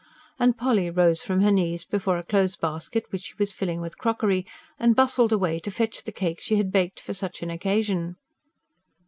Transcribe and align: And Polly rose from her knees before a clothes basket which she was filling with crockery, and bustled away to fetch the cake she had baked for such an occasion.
And 0.39 0.57
Polly 0.57 0.89
rose 0.89 1.21
from 1.21 1.41
her 1.41 1.51
knees 1.51 1.83
before 1.85 2.17
a 2.17 2.23
clothes 2.23 2.55
basket 2.55 3.05
which 3.11 3.21
she 3.21 3.33
was 3.37 3.51
filling 3.53 3.81
with 3.81 3.99
crockery, 3.99 4.47
and 4.79 4.95
bustled 4.95 5.31
away 5.31 5.59
to 5.59 5.69
fetch 5.69 6.01
the 6.05 6.11
cake 6.11 6.41
she 6.41 6.55
had 6.55 6.71
baked 6.71 6.99
for 6.99 7.13
such 7.13 7.43
an 7.43 7.51
occasion. 7.51 8.15